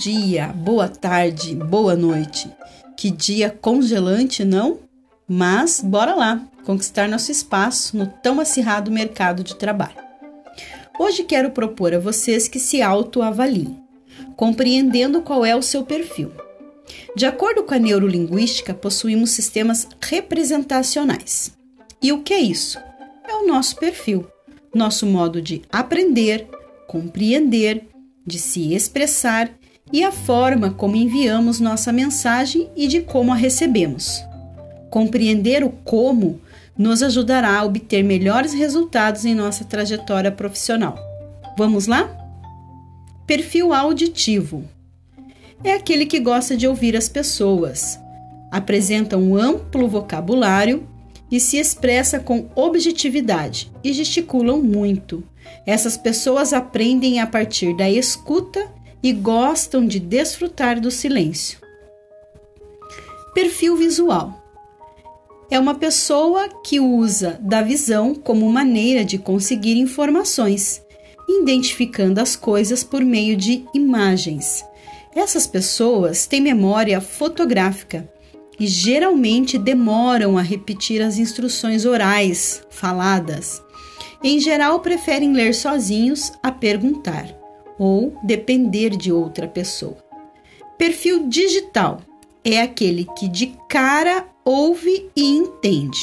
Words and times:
dia, 0.00 0.46
boa 0.46 0.88
tarde, 0.88 1.54
boa 1.54 1.94
noite. 1.94 2.50
Que 2.96 3.10
dia 3.10 3.50
congelante, 3.50 4.42
não? 4.46 4.78
Mas 5.28 5.82
bora 5.84 6.14
lá 6.14 6.42
conquistar 6.64 7.06
nosso 7.06 7.30
espaço 7.30 7.98
no 7.98 8.06
tão 8.06 8.40
acirrado 8.40 8.90
mercado 8.90 9.44
de 9.44 9.54
trabalho. 9.56 9.98
Hoje 10.98 11.22
quero 11.22 11.50
propor 11.50 11.92
a 11.92 11.98
vocês 11.98 12.48
que 12.48 12.58
se 12.58 12.80
autoavaliem, 12.80 13.76
compreendendo 14.36 15.20
qual 15.20 15.44
é 15.44 15.54
o 15.54 15.60
seu 15.60 15.84
perfil. 15.84 16.32
De 17.14 17.26
acordo 17.26 17.62
com 17.64 17.74
a 17.74 17.78
neurolinguística, 17.78 18.72
possuímos 18.72 19.32
sistemas 19.32 19.86
representacionais. 20.00 21.52
E 22.00 22.10
o 22.10 22.22
que 22.22 22.32
é 22.32 22.40
isso? 22.40 22.78
É 23.28 23.34
o 23.34 23.46
nosso 23.46 23.76
perfil, 23.76 24.26
nosso 24.74 25.04
modo 25.04 25.42
de 25.42 25.60
aprender, 25.70 26.48
compreender, 26.88 27.86
de 28.26 28.38
se 28.38 28.72
expressar 28.72 29.59
e 29.92 30.04
a 30.04 30.12
forma 30.12 30.70
como 30.70 30.96
enviamos 30.96 31.60
nossa 31.60 31.92
mensagem 31.92 32.68
e 32.76 32.86
de 32.86 33.00
como 33.00 33.32
a 33.32 33.36
recebemos. 33.36 34.22
Compreender 34.90 35.64
o 35.64 35.70
como 35.70 36.40
nos 36.76 37.02
ajudará 37.02 37.58
a 37.58 37.64
obter 37.64 38.02
melhores 38.02 38.52
resultados 38.52 39.24
em 39.24 39.34
nossa 39.34 39.64
trajetória 39.64 40.30
profissional. 40.30 40.98
Vamos 41.56 41.86
lá? 41.86 42.16
Perfil 43.26 43.72
auditivo 43.72 44.64
é 45.62 45.74
aquele 45.74 46.06
que 46.06 46.18
gosta 46.18 46.56
de 46.56 46.66
ouvir 46.66 46.96
as 46.96 47.08
pessoas, 47.08 47.98
apresenta 48.50 49.16
um 49.16 49.36
amplo 49.36 49.86
vocabulário 49.88 50.88
e 51.30 51.38
se 51.38 51.58
expressa 51.58 52.18
com 52.18 52.48
objetividade 52.54 53.70
e 53.84 53.92
gesticulam 53.92 54.60
muito. 54.62 55.22
Essas 55.66 55.96
pessoas 55.96 56.52
aprendem 56.52 57.20
a 57.20 57.26
partir 57.26 57.76
da 57.76 57.88
escuta 57.88 58.66
e 59.02 59.12
gostam 59.12 59.86
de 59.86 59.98
desfrutar 59.98 60.80
do 60.80 60.90
silêncio. 60.90 61.58
Perfil 63.34 63.76
visual 63.76 64.40
é 65.50 65.58
uma 65.58 65.74
pessoa 65.74 66.48
que 66.64 66.78
usa 66.78 67.38
da 67.40 67.60
visão 67.60 68.14
como 68.14 68.50
maneira 68.52 69.04
de 69.04 69.18
conseguir 69.18 69.76
informações, 69.76 70.82
identificando 71.28 72.20
as 72.20 72.36
coisas 72.36 72.84
por 72.84 73.04
meio 73.04 73.36
de 73.36 73.64
imagens. 73.74 74.64
Essas 75.14 75.46
pessoas 75.46 76.26
têm 76.26 76.40
memória 76.40 77.00
fotográfica 77.00 78.08
e 78.60 78.66
geralmente 78.66 79.58
demoram 79.58 80.38
a 80.38 80.42
repetir 80.42 81.02
as 81.02 81.18
instruções 81.18 81.84
orais, 81.84 82.62
faladas. 82.70 83.60
Em 84.22 84.38
geral, 84.38 84.80
preferem 84.80 85.32
ler 85.32 85.54
sozinhos 85.54 86.30
a 86.42 86.52
perguntar 86.52 87.39
ou 87.80 88.14
depender 88.22 88.90
de 88.90 89.10
outra 89.10 89.48
pessoa. 89.48 89.96
Perfil 90.76 91.26
digital 91.26 92.02
é 92.44 92.60
aquele 92.60 93.06
que 93.18 93.26
de 93.26 93.54
cara 93.70 94.28
ouve 94.44 95.08
e 95.16 95.24
entende. 95.24 95.98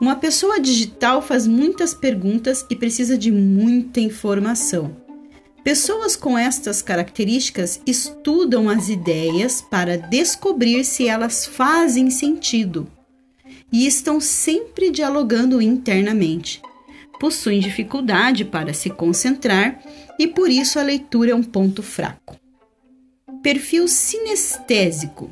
Uma 0.00 0.16
pessoa 0.16 0.58
digital 0.58 1.20
faz 1.20 1.46
muitas 1.46 1.92
perguntas 1.92 2.64
e 2.70 2.74
precisa 2.74 3.18
de 3.18 3.30
muita 3.30 4.00
informação. 4.00 4.96
Pessoas 5.62 6.16
com 6.16 6.38
estas 6.38 6.80
características 6.80 7.82
estudam 7.86 8.70
as 8.70 8.88
ideias 8.88 9.60
para 9.60 9.98
descobrir 9.98 10.84
se 10.84 11.06
elas 11.06 11.44
fazem 11.44 12.08
sentido 12.08 12.86
e 13.70 13.86
estão 13.86 14.18
sempre 14.20 14.90
dialogando 14.90 15.60
internamente. 15.60 16.62
Possuem 17.20 17.60
dificuldade 17.60 18.46
para 18.46 18.72
se 18.72 18.88
concentrar 18.88 19.78
e 20.18 20.26
por 20.26 20.50
isso 20.50 20.78
a 20.78 20.82
leitura 20.82 21.32
é 21.32 21.34
um 21.34 21.42
ponto 21.42 21.82
fraco. 21.82 22.34
Perfil 23.42 23.86
sinestésico 23.86 25.30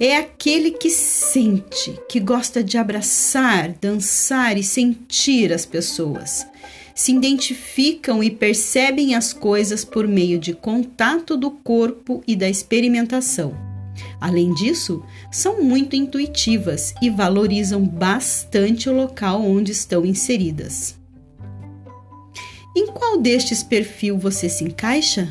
é 0.00 0.16
aquele 0.16 0.70
que 0.70 0.88
sente, 0.88 1.98
que 2.08 2.18
gosta 2.18 2.64
de 2.64 2.78
abraçar, 2.78 3.74
dançar 3.78 4.56
e 4.56 4.62
sentir 4.62 5.52
as 5.52 5.66
pessoas. 5.66 6.46
Se 6.94 7.12
identificam 7.12 8.24
e 8.24 8.30
percebem 8.30 9.14
as 9.14 9.34
coisas 9.34 9.84
por 9.84 10.08
meio 10.08 10.38
de 10.38 10.54
contato 10.54 11.36
do 11.36 11.50
corpo 11.50 12.22
e 12.26 12.34
da 12.34 12.48
experimentação. 12.48 13.65
Além 14.20 14.52
disso, 14.54 15.02
são 15.30 15.62
muito 15.62 15.96
intuitivas 15.96 16.94
e 17.00 17.10
valorizam 17.10 17.84
bastante 17.84 18.88
o 18.88 18.94
local 18.94 19.42
onde 19.42 19.72
estão 19.72 20.04
inseridas. 20.04 20.96
Em 22.76 22.86
qual 22.88 23.18
destes 23.18 23.62
perfil 23.62 24.18
você 24.18 24.48
se 24.48 24.64
encaixa? 24.64 25.28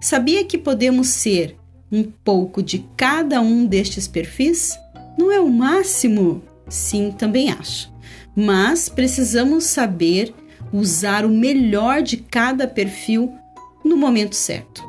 Sabia 0.00 0.44
que 0.44 0.58
podemos 0.58 1.08
ser 1.08 1.56
um 1.92 2.02
pouco 2.02 2.62
de 2.62 2.86
cada 2.96 3.40
um 3.40 3.66
destes 3.66 4.08
perfis? 4.08 4.76
Não 5.18 5.30
é 5.30 5.38
o 5.38 5.48
máximo? 5.48 6.42
Sim, 6.68 7.12
também 7.16 7.50
acho. 7.52 7.92
Mas 8.34 8.88
precisamos 8.88 9.64
saber 9.64 10.34
usar 10.72 11.24
o 11.24 11.28
melhor 11.28 12.02
de 12.02 12.16
cada 12.16 12.66
perfil 12.66 13.32
no 13.84 13.96
momento 13.96 14.34
certo. 14.34 14.82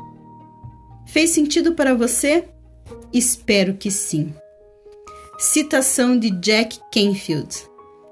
Fez 1.06 1.30
sentido 1.30 1.74
para 1.74 1.94
você? 1.94 2.48
Espero 3.12 3.74
que 3.74 3.90
sim. 3.90 4.32
Citação 5.38 6.18
de 6.18 6.30
Jack 6.30 6.78
Canfield. 6.92 7.54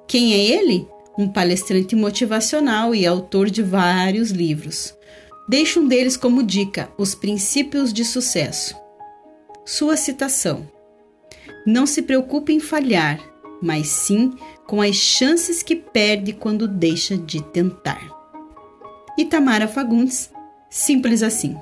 Quem 0.07 0.33
é 0.33 0.39
ele? 0.39 0.87
Um 1.17 1.29
palestrante 1.29 1.95
motivacional 1.95 2.95
e 2.95 3.07
autor 3.07 3.49
de 3.49 3.63
vários 3.63 4.31
livros. 4.31 4.95
Deixo 5.49 5.81
um 5.81 5.89
deles 5.89 6.17
como 6.17 6.43
dica: 6.43 6.91
Os 6.99 7.15
Princípios 7.15 7.93
de 7.93 8.05
Sucesso. 8.05 8.75
Sua 9.65 9.97
citação: 9.97 10.69
Não 11.67 11.87
se 11.87 12.03
preocupe 12.03 12.53
em 12.53 12.61
falhar, 12.61 13.21
mas 13.63 13.89
sim 13.89 14.33
com 14.67 14.81
as 14.81 14.97
chances 14.97 15.63
que 15.63 15.77
perde 15.77 16.33
quando 16.33 16.69
deixa 16.69 17.17
de 17.17 17.43
tentar. 17.43 18.09
Itamara 19.19 19.69
Fagundes, 19.69 20.31
simples 20.71 21.23
assim. 21.23 21.57